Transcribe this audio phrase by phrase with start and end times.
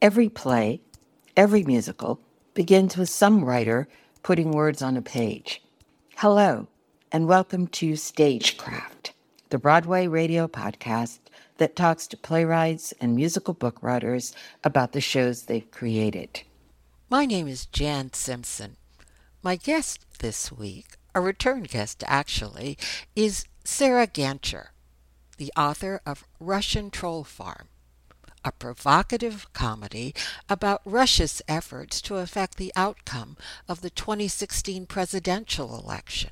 [0.00, 0.80] Every play,
[1.36, 2.20] every musical
[2.54, 3.88] begins with some writer
[4.22, 5.60] putting words on a page.
[6.18, 6.68] Hello,
[7.10, 9.12] and welcome to Stagecraft,
[9.48, 11.18] the Broadway radio podcast
[11.56, 16.42] that talks to playwrights and musical book writers about the shows they've created.
[17.10, 18.76] My name is Jan Simpson.
[19.42, 22.78] My guest this week, a return guest actually,
[23.16, 24.68] is Sarah Gancher,
[25.38, 27.66] the author of Russian Troll Farm
[28.44, 30.14] a provocative comedy
[30.48, 33.36] about Russia's efforts to affect the outcome
[33.68, 36.30] of the 2016 presidential election.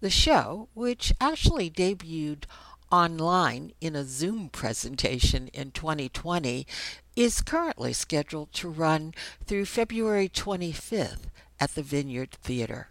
[0.00, 2.44] The show, which actually debuted
[2.90, 6.66] online in a Zoom presentation in 2020,
[7.14, 9.14] is currently scheduled to run
[9.44, 11.26] through February 25th
[11.60, 12.88] at the Vineyard Theater.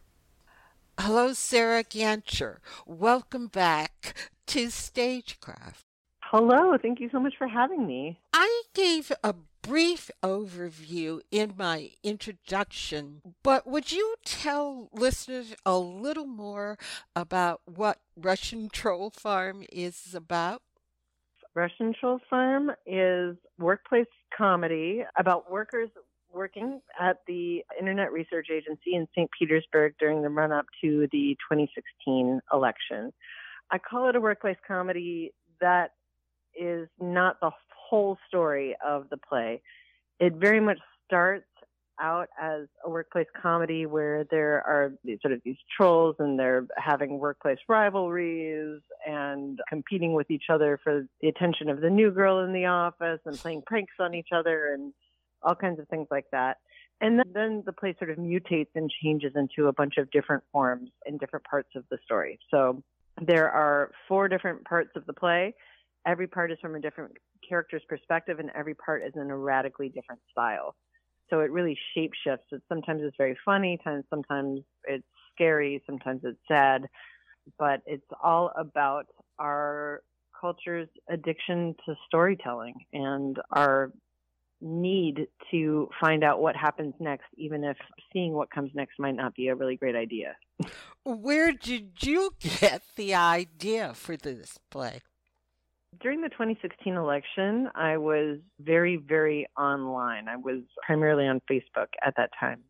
[0.99, 2.57] Hello, Sarah Gancher.
[2.85, 4.13] Welcome back
[4.47, 5.88] to Stagecraft.
[6.31, 8.19] Hello, thank you so much for having me.
[8.33, 16.27] I gave a brief overview in my introduction, but would you tell listeners a little
[16.27, 16.77] more
[17.15, 20.61] about what Russian Troll Farm is about?
[21.55, 24.05] Russian Troll Farm is workplace
[24.37, 25.89] comedy about workers
[26.31, 29.31] working at the Internet Research Agency in St.
[29.31, 33.11] Petersburg during the run up to the 2016 election.
[33.71, 35.93] I call it a workplace comedy that
[36.59, 37.51] is not the
[37.89, 39.61] whole story of the play.
[40.19, 41.45] It very much starts
[42.01, 47.19] out as a workplace comedy where there are sort of these trolls and they're having
[47.19, 52.53] workplace rivalries and competing with each other for the attention of the new girl in
[52.53, 54.93] the office and playing pranks on each other and
[55.43, 56.57] all kinds of things like that.
[57.01, 60.89] And then the play sort of mutates and changes into a bunch of different forms
[61.05, 62.39] in different parts of the story.
[62.51, 62.83] So
[63.21, 65.53] there are four different parts of the play
[66.05, 67.13] every part is from a different
[67.47, 70.75] character's perspective and every part is in a radically different style.
[71.29, 72.47] So it really shape shifts.
[72.51, 76.87] It sometimes it's very funny, times sometimes it's scary, sometimes it's sad,
[77.57, 79.05] but it's all about
[79.37, 80.01] our
[80.39, 83.91] culture's addiction to storytelling and our
[84.61, 87.77] need to find out what happens next, even if
[88.11, 90.35] seeing what comes next might not be a really great idea.
[91.03, 95.01] Where did you get the idea for this play?
[95.99, 100.27] During the 2016 election, I was very, very online.
[100.27, 102.63] I was primarily on Facebook at that time.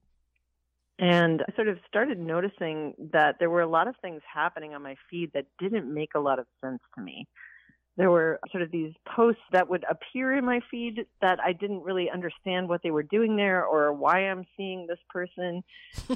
[0.97, 4.83] And I sort of started noticing that there were a lot of things happening on
[4.83, 7.27] my feed that didn't make a lot of sense to me.
[7.95, 11.83] There were sort of these posts that would appear in my feed that I didn't
[11.83, 15.63] really understand what they were doing there or why I'm seeing this person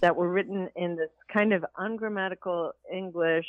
[0.02, 3.48] that were written in this kind of ungrammatical English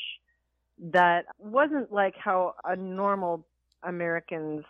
[0.78, 3.46] that wasn't like how a normal
[3.82, 4.64] American's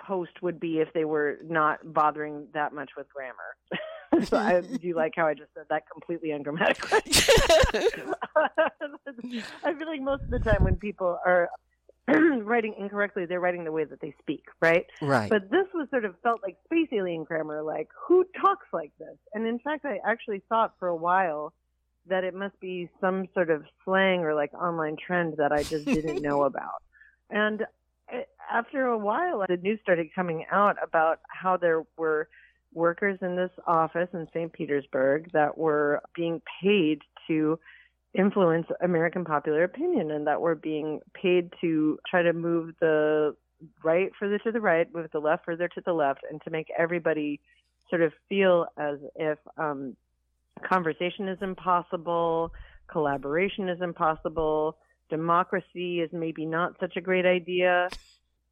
[0.00, 3.56] post would be if they were not bothering that much with grammar.
[4.26, 7.00] so I do you like how I just said that completely ungrammatically.
[9.64, 11.48] I feel like most of the time when people are
[12.42, 14.86] writing incorrectly, they're writing the way that they speak, right?
[15.02, 15.28] Right.
[15.28, 19.16] But this was sort of felt like space alien grammar, like who talks like this?
[19.34, 21.52] And in fact, I actually thought for a while
[22.08, 25.84] that it must be some sort of slang or like online trend that I just
[25.84, 26.82] didn't know about.
[27.30, 27.66] And
[28.50, 32.28] after a while, the news started coming out about how there were
[32.72, 34.52] workers in this office in St.
[34.52, 37.58] Petersburg that were being paid to
[38.18, 43.34] influence American popular opinion and that were being paid to try to move the
[43.82, 46.68] right further to the right, move the left further to the left, and to make
[46.78, 47.40] everybody
[47.90, 49.96] sort of feel as if um,
[50.58, 52.52] conversation is impossible,
[52.90, 54.76] collaboration is impossible,
[55.10, 57.90] democracy is maybe not such a great idea.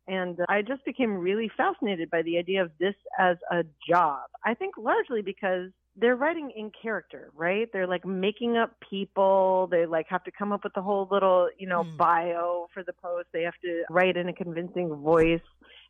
[0.09, 4.21] And I just became really fascinated by the idea of this as a job.
[4.45, 7.69] I think largely because they're writing in character, right?
[7.73, 9.69] They're like making up people.
[9.71, 11.97] They like have to come up with the whole little, you know, mm.
[11.97, 13.29] bio for the post.
[13.33, 15.41] They have to write in a convincing voice.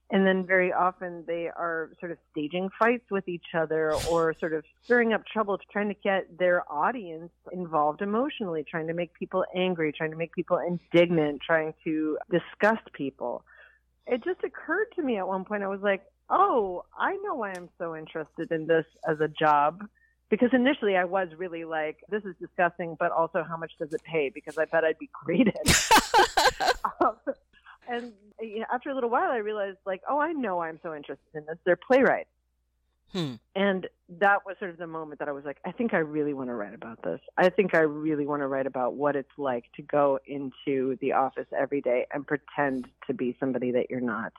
[0.09, 4.53] And then very often they are sort of staging fights with each other or sort
[4.53, 9.45] of stirring up trouble, trying to get their audience involved emotionally, trying to make people
[9.55, 13.45] angry, trying to make people indignant, trying to disgust people.
[14.07, 17.51] It just occurred to me at one point, I was like, oh, I know why
[17.51, 19.85] I'm so interested in this as a job.
[20.29, 24.03] Because initially I was really like, this is disgusting, but also how much does it
[24.03, 24.29] pay?
[24.29, 26.77] Because I bet I'd be great at it.
[27.01, 27.17] um,
[27.89, 28.13] and
[28.73, 31.57] after a little while, I realized, like, oh, I know I'm so interested in this.
[31.65, 32.29] They're playwrights.
[33.13, 33.35] Hmm.
[33.55, 33.89] And
[34.19, 36.51] that was sort of the moment that I was like, I think I really want
[36.51, 37.21] to write about this.
[37.39, 41.13] I think I really want to write about what it's like to go into the
[41.13, 44.33] office every day and pretend to be somebody that you're not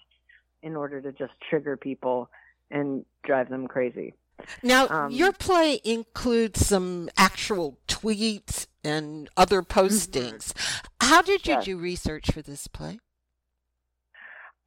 [0.62, 2.30] in order to just trigger people
[2.70, 4.14] and drive them crazy.
[4.62, 9.80] Now, um, your play includes some actual tweets and other mm-hmm.
[9.80, 10.54] postings.
[11.02, 11.66] How did you yes.
[11.66, 13.00] do research for this play?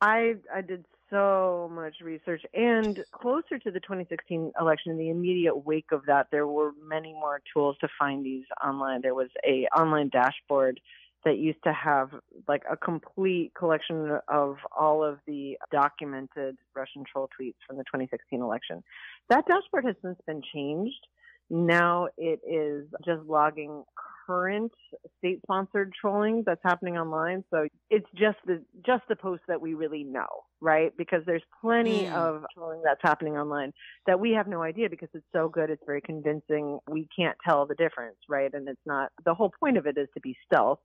[0.01, 5.67] I I did so much research and closer to the 2016 election in the immediate
[5.67, 9.67] wake of that there were many more tools to find these online there was a
[9.77, 10.81] online dashboard
[11.25, 12.11] that used to have
[12.49, 18.41] like a complete collection of all of the documented Russian troll tweets from the 2016
[18.41, 18.83] election.
[19.29, 21.07] That dashboard has since been changed.
[21.51, 23.85] Now it is just logging
[24.27, 24.71] current
[25.19, 27.43] state-sponsored trolling that's happening online.
[27.51, 30.29] So it's just the just the posts that we really know,
[30.61, 30.93] right?
[30.97, 32.13] Because there's plenty mm.
[32.13, 33.73] of trolling that's happening online
[34.07, 36.79] that we have no idea because it's so good, it's very convincing.
[36.89, 38.53] We can't tell the difference, right?
[38.55, 40.79] And it's not the whole point of it is to be stealth.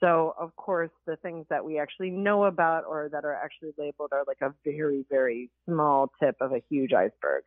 [0.00, 4.10] So, of course, the things that we actually know about or that are actually labeled
[4.12, 7.44] are like a very, very small tip of a huge iceberg.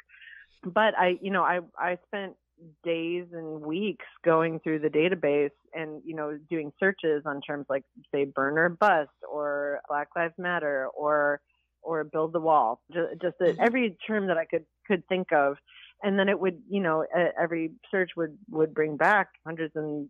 [0.63, 2.38] But I, you know, I, I spent
[2.84, 7.84] days and weeks going through the database and, you know, doing searches on terms like,
[8.13, 11.42] say, burn or bust or Black Lives Matter or,
[11.81, 12.81] or build the wall.
[12.92, 13.62] Just, just mm-hmm.
[13.62, 15.57] every term that I could, could think of
[16.04, 17.06] and then it would you know
[17.42, 20.10] every search would would bring back hundreds and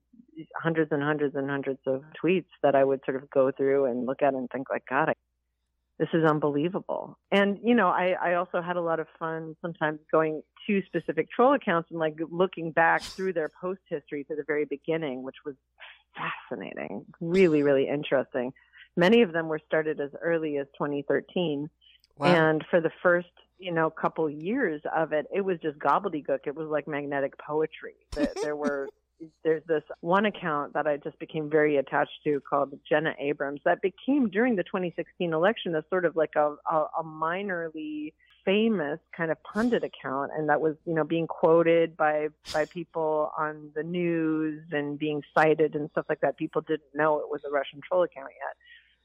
[0.62, 4.06] hundreds and hundreds and hundreds of tweets that I would sort of go through and
[4.06, 5.14] look at and think like God, I,
[5.98, 7.18] this is unbelievable.
[7.32, 11.30] And you know, I I also had a lot of fun sometimes going to specific
[11.32, 15.38] troll accounts and like looking back through their post history to the very beginning, which
[15.46, 15.56] was
[16.16, 18.54] fascinating, really really interesting.
[18.98, 21.70] Many of them were started as early as 2013.
[22.18, 22.28] Wow.
[22.28, 23.28] And for the first
[23.58, 27.96] you know couple years of it it was just gobbledygook it was like magnetic poetry
[28.12, 28.90] there, there were
[29.44, 33.82] there's this one account that I just became very attached to called Jenna Abrams that
[33.82, 38.14] became during the 2016 election a sort of like a, a, a minorly
[38.44, 40.32] famous kind of pundit account.
[40.38, 45.22] And that was you know being quoted by by people on the news and being
[45.38, 46.38] cited and stuff like that.
[46.38, 48.58] People didn't know it was a Russian troll account yet.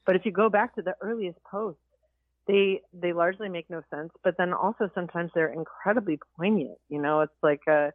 [0.05, 1.81] But if you go back to the earliest posts
[2.47, 6.77] they they largely make no sense, but then also sometimes they're incredibly poignant.
[6.89, 7.93] You know, it's like a,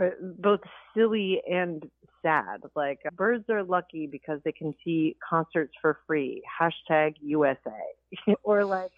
[0.00, 0.60] a both
[0.94, 1.84] silly and
[2.22, 2.62] sad.
[2.74, 6.42] Like birds are lucky because they can see concerts for free.
[6.60, 7.70] Hashtag USA.
[8.42, 8.92] or like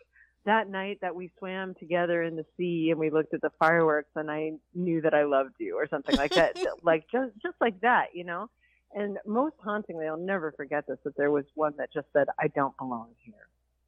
[0.45, 4.11] that night that we swam together in the sea and we looked at the fireworks
[4.15, 6.57] and I knew that I loved you or something like that.
[6.83, 8.49] like just just like that, you know.
[8.95, 10.99] And most hauntingly, I'll never forget this.
[11.05, 13.35] That there was one that just said, "I don't belong here."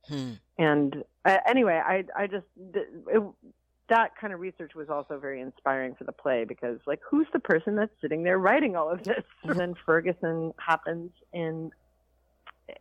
[0.08, 0.32] Hmm.
[0.58, 3.22] And uh, anyway, I I just it,
[3.88, 7.40] that kind of research was also very inspiring for the play because like who's the
[7.40, 9.24] person that's sitting there writing all of this?
[9.44, 11.72] and then Ferguson happens and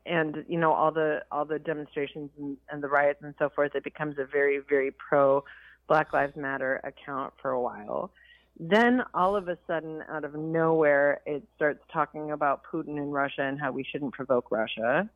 [0.06, 3.76] and you know all the all the demonstrations and, and the riots and so forth.
[3.76, 5.44] It becomes a very very pro
[5.88, 8.12] Black Lives Matter account for a while.
[8.60, 13.44] Then all of a sudden, out of nowhere, it starts talking about Putin and Russia
[13.44, 15.10] and how we shouldn't provoke Russia.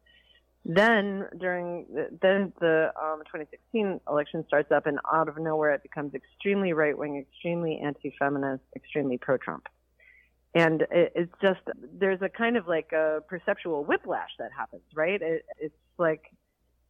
[0.63, 5.81] Then during the, then the um, 2016 election starts up, and out of nowhere it
[5.81, 9.67] becomes extremely right wing, extremely anti-feminist, extremely pro-Trump.
[10.53, 11.61] And it, it's just
[11.93, 15.19] there's a kind of like a perceptual whiplash that happens, right?
[15.21, 16.25] It, it's like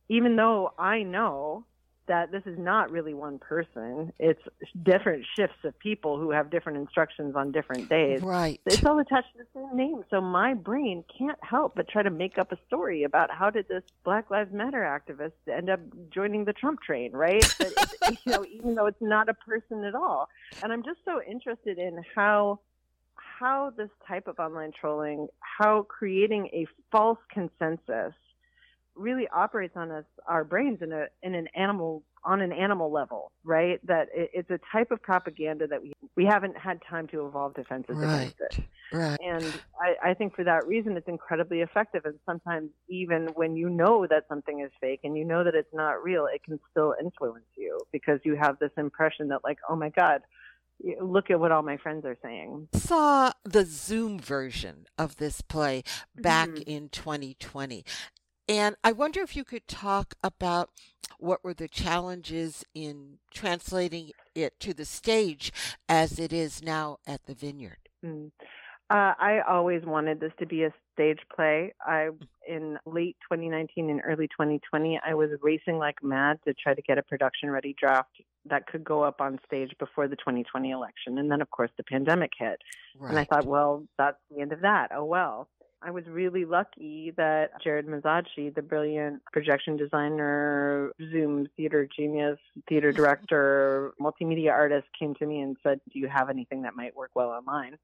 [0.10, 1.66] even though I know
[2.12, 4.12] that this is not really one person.
[4.20, 4.42] It's
[4.84, 8.22] different shifts of people who have different instructions on different days.
[8.22, 8.60] Right.
[8.66, 10.04] It's all attached to the same name.
[10.10, 13.70] So my brain can't help but try to make up a story about how did
[13.70, 15.80] this Black Lives Matter activist end up
[16.14, 17.56] joining the Trump train, right?
[17.58, 17.74] But
[18.26, 20.28] you know, even though it's not a person at all.
[20.62, 22.60] And I'm just so interested in how
[23.16, 28.14] how this type of online trolling, how creating a false consensus
[28.96, 33.32] really operates on us our brains in a in an animal on an animal level,
[33.44, 33.80] right?
[33.88, 37.56] That it, it's a type of propaganda that we we haven't had time to evolve
[37.56, 38.16] defenses right.
[38.16, 38.64] against it.
[38.94, 39.18] Right.
[39.24, 39.46] And
[39.80, 42.02] I, I think for that reason, it's incredibly effective.
[42.04, 45.74] And sometimes, even when you know that something is fake and you know that it's
[45.74, 49.78] not real, it can still influence you because you have this impression that, like, oh
[49.78, 50.22] my God,
[51.02, 52.68] look at what all my friends are saying.
[52.74, 55.84] Saw the Zoom version of this play
[56.16, 56.70] back mm-hmm.
[56.70, 57.86] in 2020.
[58.48, 60.70] And I wonder if you could talk about
[61.20, 65.52] what were the challenges in translating it to the stage
[65.88, 67.90] as it is now at the Vineyard.
[68.04, 68.32] Mm.
[68.90, 71.74] Uh, I always wanted this to be a stage play.
[71.80, 72.10] I
[72.46, 76.98] in late 2019 and early 2020, I was racing like mad to try to get
[76.98, 78.10] a production ready draft
[78.50, 81.18] that could go up on stage before the 2020 election.
[81.20, 82.60] And then, of course, the pandemic hit,
[83.00, 83.12] right.
[83.12, 84.92] and I thought, well, that's the end of that.
[84.94, 85.48] Oh well.
[85.84, 92.38] I was really lucky that Jared Mezzocchi, the brilliant projection designer, Zoom theater genius,
[92.70, 92.98] theater mm-hmm.
[92.98, 97.12] director, multimedia artist, came to me and said, Do you have anything that might work
[97.16, 97.78] well online?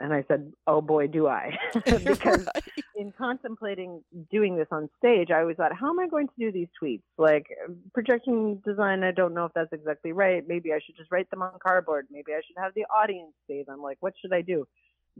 [0.00, 1.56] And I said, Oh boy, do I.
[1.84, 2.64] because right.
[2.96, 4.02] in contemplating
[4.32, 7.02] doing this on stage, I always thought, How am I going to do these tweets?
[7.18, 7.46] Like
[7.94, 10.42] projection design, I don't know if that's exactly right.
[10.46, 12.08] Maybe I should just write them on cardboard.
[12.10, 13.80] Maybe I should have the audience say them.
[13.80, 14.66] Like, what should I do?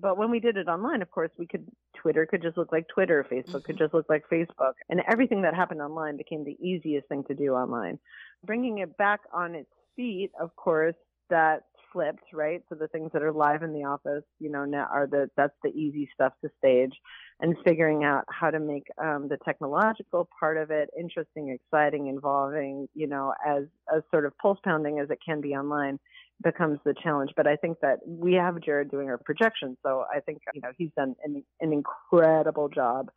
[0.01, 2.87] But when we did it online, of course, we could, Twitter could just look like
[2.89, 3.59] Twitter, Facebook mm-hmm.
[3.67, 4.75] could just look like Facebook.
[4.89, 7.99] And everything that happened online became the easiest thing to do online.
[8.45, 10.95] Bringing it back on its feet, of course,
[11.31, 12.63] that flipped, right?
[12.69, 15.55] So the things that are live in the office, you know, now are the that's
[15.63, 16.93] the easy stuff to stage,
[17.41, 22.89] and figuring out how to make um, the technological part of it interesting, exciting, involving,
[22.95, 23.65] you know, as
[23.95, 25.99] as sort of pulse pounding as it can be online
[26.43, 27.31] becomes the challenge.
[27.37, 30.71] But I think that we have Jared doing our projection, so I think you know
[30.77, 33.11] he's done an, an incredible job.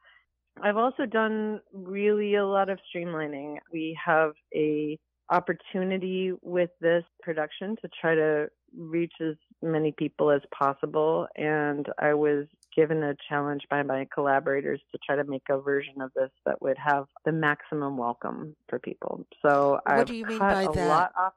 [0.62, 3.58] I've also done really a lot of streamlining.
[3.72, 5.00] We have a
[5.32, 8.48] opportunity with this production to try to
[8.78, 11.28] reach as many people as possible.
[11.36, 16.02] And I was given a challenge by my collaborators to try to make a version
[16.02, 19.26] of this that would have the maximum welcome for people.
[19.46, 20.88] So what I've do you mean cut by a that?
[20.88, 21.34] lot off.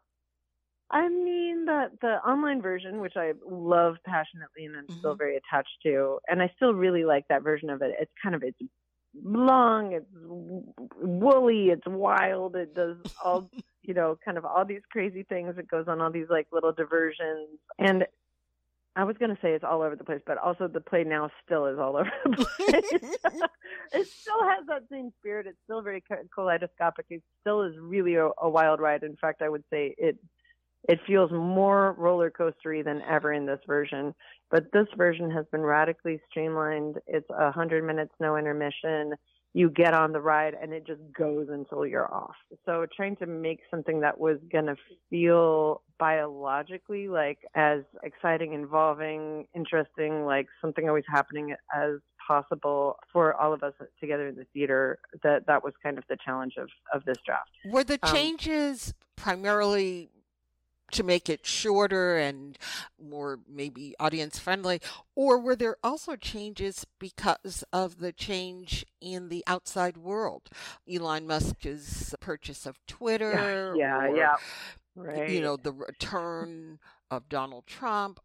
[0.91, 4.99] I mean that the online version, which I love passionately and I'm Mm-hmm.
[4.99, 7.95] still very attached to, and I still really like that version of it.
[8.01, 8.59] It's kind of it's
[9.23, 10.07] long, it's
[11.01, 13.51] woolly, it's wild, it does all
[13.83, 15.55] you know, kind of all these crazy things.
[15.59, 17.59] It goes on all these like little diversions.
[17.79, 18.05] And
[18.97, 21.31] I was going to say it's all over the place, but also the play now
[21.45, 23.03] still is all over the place.
[23.93, 25.47] it still has that same spirit.
[25.47, 26.03] It's still very
[26.35, 27.07] kaleidoscopic.
[27.11, 29.03] It still is really a, a wild ride.
[29.03, 30.19] In fact, I would say it
[30.89, 34.15] it feels more roller coastery than ever in this version.
[34.51, 36.97] But this version has been radically streamlined.
[37.07, 39.15] It's a hundred minutes, no intermission
[39.55, 42.35] you get on the ride and it just goes until you're off.
[42.67, 44.75] So trying to make something that was going to
[45.09, 53.53] feel biologically like as exciting, involving, interesting, like something always happening as possible for all
[53.53, 57.05] of us together in the theater that that was kind of the challenge of of
[57.05, 57.51] this draft.
[57.67, 60.11] Were the Um, changes primarily
[60.95, 62.59] to make it shorter and
[63.03, 64.81] more maybe audience friendly,
[65.15, 70.49] or were there also changes because of the change in the outside world?
[70.93, 74.35] Elon Musk's purchase of Twitter, yeah, or, yeah.
[74.97, 75.29] Right.
[75.29, 76.79] you know, the return
[77.11, 78.21] of Donald Trump.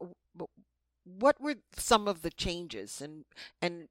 [1.03, 3.25] What were some of the changes, and
[3.61, 3.87] and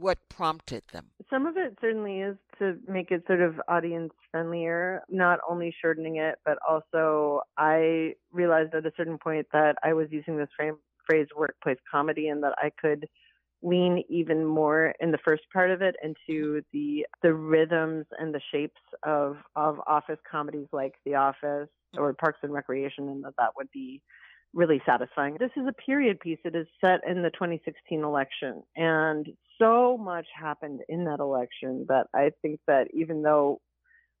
[0.00, 1.06] what prompted them?
[1.28, 6.16] Some of it certainly is to make it sort of audience friendlier, not only shortening
[6.16, 10.76] it, but also I realized at a certain point that I was using this frame,
[11.06, 13.06] phrase workplace comedy and that I could
[13.62, 18.40] lean even more in the first part of it into the the rhythms and the
[18.50, 23.50] shapes of of office comedies like The Office or Parks and Recreation and that that
[23.56, 24.02] would be
[24.54, 25.36] really satisfying.
[25.38, 26.38] This is a period piece.
[26.44, 29.26] It is set in the 2016 election and
[29.60, 33.60] so much happened in that election that I think that even though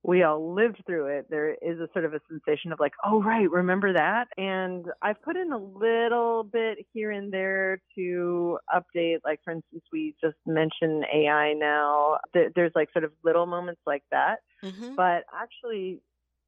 [0.04, 3.22] we all lived through it, there is a sort of a sensation of like, oh,
[3.22, 4.26] right, remember that?
[4.36, 9.18] And I've put in a little bit here and there to update.
[9.24, 12.18] Like, for instance, we just mentioned AI now.
[12.34, 14.38] There's like sort of little moments like that.
[14.64, 14.96] Mm-hmm.
[14.96, 16.00] But actually,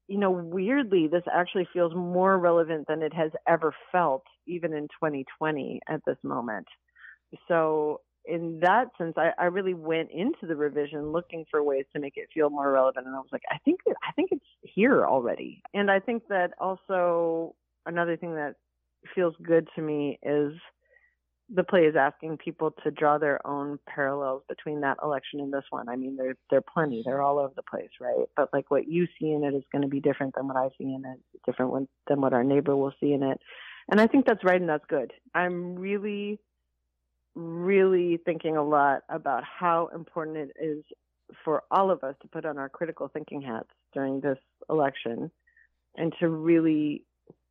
[0.09, 4.85] you know, weirdly, this actually feels more relevant than it has ever felt, even in
[4.85, 6.67] 2020 at this moment.
[7.49, 12.01] So, in that sense, I, I really went into the revision looking for ways to
[12.01, 15.07] make it feel more relevant, and I was like, I think I think it's here
[15.07, 17.55] already, and I think that also
[17.87, 18.55] another thing that
[19.15, 20.53] feels good to me is
[21.53, 25.65] the play is asking people to draw their own parallels between that election and this
[25.71, 25.89] one.
[25.89, 27.03] I mean, there there are plenty.
[27.05, 28.27] They're all over the place, right?
[28.37, 30.69] But like what you see in it is going to be different than what I
[30.79, 33.41] see in it, different than what our neighbor will see in it.
[33.91, 35.13] And I think that's right and that's good.
[35.35, 36.41] I'm really,
[37.35, 40.83] really thinking a lot about how important it is
[41.45, 44.39] for all of us to put on our critical thinking hats during this
[44.71, 45.31] election
[45.97, 47.05] and to really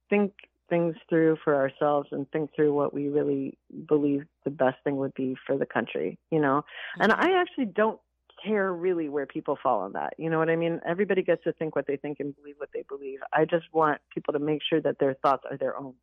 [0.10, 0.34] think
[0.70, 5.14] things through for ourselves and think through what we really believe the best thing would
[5.14, 6.64] be for the country, you know.
[7.00, 8.00] And I actually don't
[8.44, 10.14] care really where people fall on that.
[10.18, 10.82] You know what I mean?
[10.86, 13.20] Everybody gets to think what they think and believe what they believe.
[13.32, 15.94] I just want people to make sure that their thoughts are their own.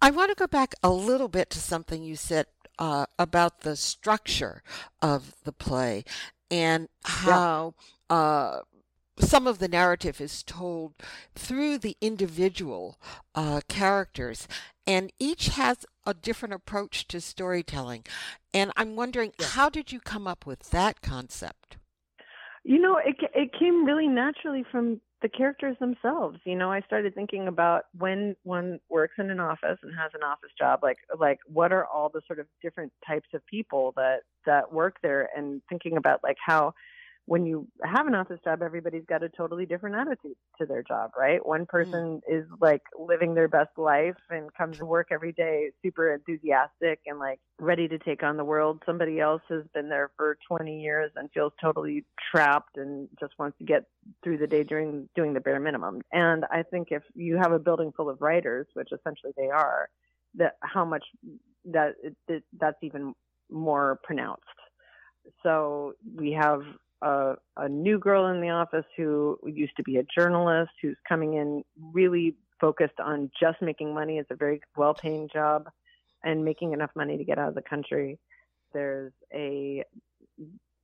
[0.00, 2.46] I want to go back a little bit to something you said
[2.78, 4.62] uh, about the structure
[5.02, 6.04] of the play
[6.50, 7.74] and how
[8.08, 8.60] uh,
[9.20, 10.94] some of the narrative is told
[11.34, 12.98] through the individual
[13.34, 14.48] uh, characters,
[14.86, 18.04] and each has a different approach to storytelling.
[18.54, 19.46] And I'm wondering, yeah.
[19.46, 21.76] how did you come up with that concept?
[22.64, 26.38] You know, it it came really naturally from the characters themselves.
[26.44, 30.22] You know, I started thinking about when one works in an office and has an
[30.22, 34.20] office job, like like what are all the sort of different types of people that
[34.46, 36.74] that work there, and thinking about like how
[37.28, 41.10] when you have an office job, everybody's got a totally different attitude to their job,
[41.14, 41.44] right?
[41.44, 41.68] One mm.
[41.68, 42.38] person mm.
[42.38, 47.18] is like living their best life and comes to work every day super enthusiastic and
[47.18, 48.82] like ready to take on the world.
[48.86, 53.58] Somebody else has been there for 20 years and feels totally trapped and just wants
[53.58, 53.84] to get
[54.24, 56.00] through the day during doing the bare minimum.
[56.10, 59.90] And I think if you have a building full of writers, which essentially they are,
[60.36, 61.04] that how much
[61.66, 63.12] that, that that's even
[63.50, 64.44] more pronounced.
[65.42, 66.62] So we have
[67.02, 71.34] a, a new girl in the office who used to be a journalist who's coming
[71.34, 71.62] in
[71.92, 74.18] really focused on just making money.
[74.18, 75.68] It's a very well paying job
[76.24, 78.18] and making enough money to get out of the country.
[78.72, 79.84] There's a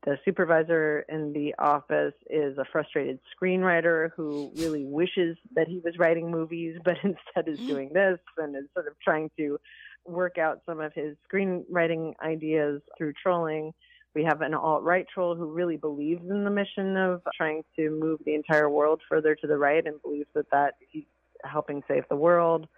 [0.04, 5.98] the supervisor in the office is a frustrated screenwriter who really wishes that he was
[5.98, 9.58] writing movies, but instead is doing this and is sort of trying to
[10.06, 13.72] work out some of his screenwriting ideas through trolling.
[14.14, 17.90] We have an alt right troll who really believes in the mission of trying to
[17.90, 21.04] move the entire world further to the right and believes that that he's
[21.42, 22.68] helping save the world.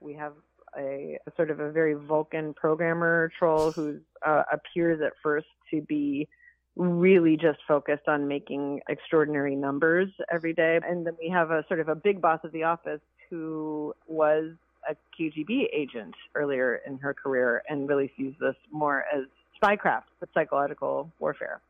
[0.00, 0.32] We have
[0.76, 5.82] a, a sort of a very Vulcan programmer troll who uh, appears at first to
[5.82, 6.28] be
[6.76, 10.78] really just focused on making extraordinary numbers every day.
[10.86, 13.00] And then we have a sort of a big boss of the office
[13.30, 14.52] who was
[14.88, 19.24] a KGB agent earlier in her career and really sees this more as
[19.62, 21.60] spycraft, but psychological warfare.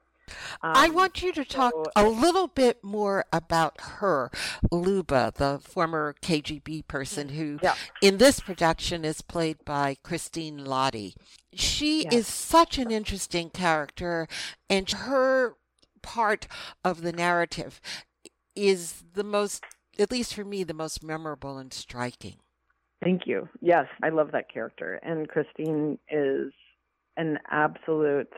[0.62, 4.30] Um, I want you to talk so, a little bit more about her,
[4.72, 7.74] Luba, the former KGB person who, yeah.
[8.02, 11.14] in this production, is played by Christine Lahti.
[11.52, 12.12] She yes.
[12.12, 14.26] is such an interesting character,
[14.68, 15.54] and her
[16.02, 16.48] part
[16.84, 17.80] of the narrative
[18.54, 19.62] is the most,
[19.98, 22.36] at least for me, the most memorable and striking.
[23.02, 23.48] Thank you.
[23.60, 26.52] Yes, I love that character, and Christine is
[27.56, 28.32] absolute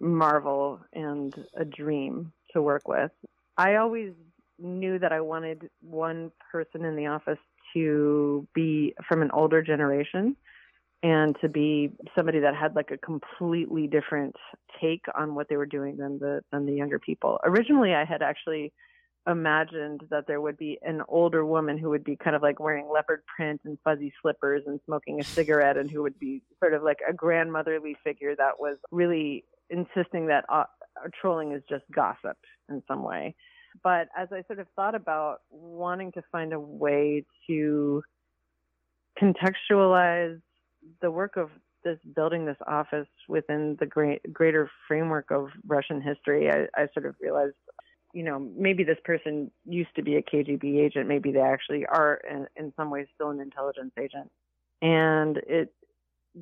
[0.00, 3.10] marvel and a dream to work with.
[3.56, 4.12] I always
[4.58, 7.38] knew that I wanted one person in the office
[7.74, 10.36] to be from an older generation
[11.02, 14.34] and to be somebody that had like a completely different
[14.80, 17.38] take on what they were doing than the than the younger people.
[17.44, 18.72] Originally I had actually
[19.26, 22.88] imagined that there would be an older woman who would be kind of like wearing
[22.92, 26.82] leopard print and fuzzy slippers and smoking a cigarette and who would be sort of
[26.82, 30.64] like a grandmotherly figure that was really insisting that uh,
[31.20, 32.36] trolling is just gossip
[32.68, 33.34] in some way.
[33.82, 38.02] But as I sort of thought about wanting to find a way to
[39.20, 40.40] contextualize
[41.00, 41.50] the work of
[41.82, 47.06] this building this office within the great, greater framework of Russian history, I, I sort
[47.06, 47.54] of realized
[48.14, 51.08] you know, maybe this person used to be a KGB agent.
[51.08, 54.30] Maybe they actually are, in, in some ways, still an intelligence agent.
[54.80, 55.74] And it,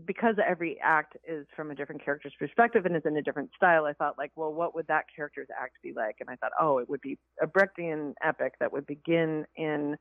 [0.04, 3.86] because every act is from a different character's perspective and is in a different style,
[3.86, 6.16] I thought, like, well, what would that character's act be like?
[6.20, 9.96] And I thought, oh, it would be a Brechtian epic that would begin in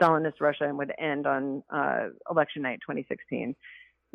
[0.00, 3.54] Stalinist Russia and would end on uh, election night 2016.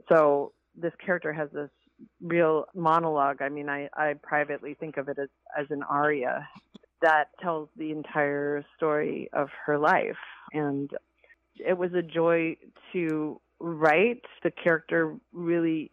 [0.09, 1.69] So this character has this
[2.19, 3.43] real monologue.
[3.43, 6.47] I mean, I, I privately think of it as, as an aria
[7.01, 10.17] that tells the entire story of her life.
[10.53, 10.89] And
[11.57, 12.57] it was a joy
[12.93, 14.23] to write.
[14.43, 15.91] The character really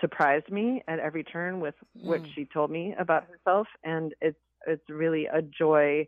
[0.00, 2.34] surprised me at every turn with what mm.
[2.34, 6.06] she told me about herself, and it's it's really a joy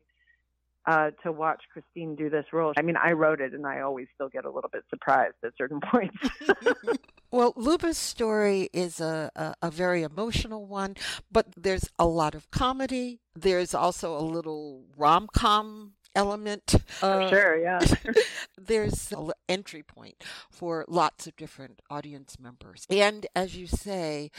[0.87, 2.73] uh, to watch Christine do this role.
[2.77, 5.53] I mean, I wrote it, and I always still get a little bit surprised at
[5.57, 6.17] certain points.
[7.31, 10.97] well, Luba's story is a, a, a, very emotional one,
[11.31, 13.21] but there's a lot of comedy.
[13.35, 16.75] There's also a little rom com element.
[17.03, 17.81] Uh, sure, yeah.
[18.59, 22.87] there's an entry point for lots of different audience members.
[22.91, 24.31] And as you say,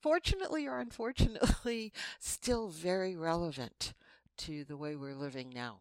[0.00, 3.94] fortunately or unfortunately, still very relevant
[4.38, 5.80] to the way we're living now.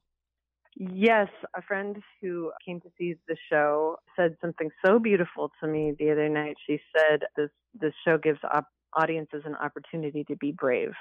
[0.76, 5.94] Yes, a friend who came to see the show said something so beautiful to me
[5.98, 6.56] the other night.
[6.66, 10.94] She said this this show gives op- audiences an opportunity to be brave.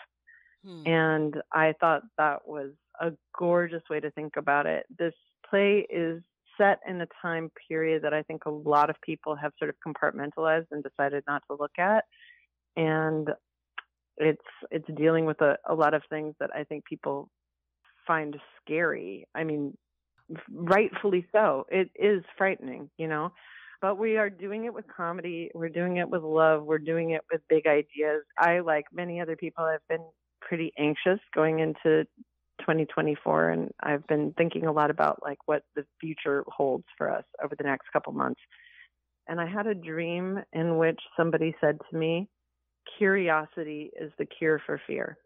[0.65, 0.87] Hmm.
[0.87, 4.87] And I thought that was a gorgeous way to think about it.
[4.99, 5.15] This
[5.49, 6.23] play is
[6.59, 9.77] set in a time period that I think a lot of people have sort of
[9.87, 12.05] compartmentalized and decided not to look at.
[12.77, 13.31] And
[14.17, 17.31] it's it's dealing with a, a lot of things that I think people
[18.11, 19.25] find scary.
[19.37, 19.77] I mean,
[20.53, 21.65] rightfully so.
[21.71, 23.31] It is frightening, you know.
[23.81, 25.49] but we are doing it with comedy.
[25.55, 26.65] We're doing it with love.
[26.65, 28.25] We're doing it with big ideas.
[28.37, 30.05] I, like many other people, have been
[30.41, 32.05] pretty anxious going into
[32.61, 37.25] 2024 and I've been thinking a lot about like what the future holds for us
[37.43, 38.41] over the next couple months.
[39.29, 42.29] And I had a dream in which somebody said to me,
[42.99, 45.17] curiosity is the cure for fear.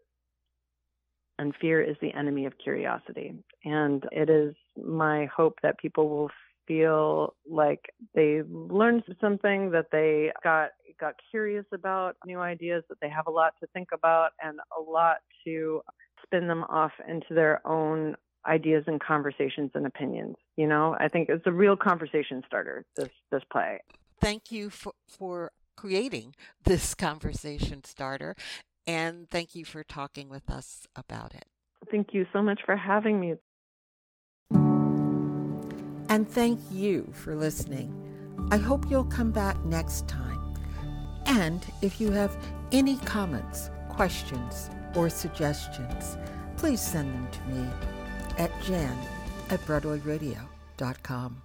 [1.37, 3.33] And fear is the enemy of curiosity.
[3.63, 6.31] And it is my hope that people will
[6.67, 7.81] feel like
[8.13, 10.69] they learned something that they got
[10.99, 14.81] got curious about new ideas that they have a lot to think about and a
[14.81, 15.81] lot to
[16.23, 18.15] spin them off into their own
[18.47, 20.95] ideas and conversations and opinions you know?
[20.99, 23.79] I think it's a real conversation starter this this play.
[24.19, 28.35] Thank you for for creating this conversation starter
[28.87, 31.45] and thank you for talking with us about it
[31.91, 33.35] thank you so much for having me
[36.15, 37.91] and thank you for listening.
[38.49, 40.39] I hope you'll come back next time.
[41.25, 42.37] And if you have
[42.71, 46.17] any comments, questions, or suggestions,
[46.57, 47.69] please send them to me
[48.37, 48.97] at jan
[49.49, 51.44] at broadwayradio.com.